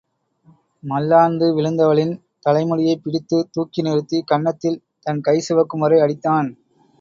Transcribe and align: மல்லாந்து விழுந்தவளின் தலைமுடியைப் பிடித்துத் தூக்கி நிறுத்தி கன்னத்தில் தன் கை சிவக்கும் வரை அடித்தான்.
மல்லாந்து 0.83 1.47
விழுந்தவளின் 1.55 2.13
தலைமுடியைப் 2.39 3.03
பிடித்துத் 3.03 3.51
தூக்கி 3.51 3.81
நிறுத்தி 3.81 4.21
கன்னத்தில் 4.23 4.81
தன் 5.05 5.21
கை 5.21 5.37
சிவக்கும் 5.49 5.79
வரை 5.79 5.99
அடித்தான். 6.01 6.49